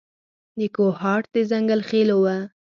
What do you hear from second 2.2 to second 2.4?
و.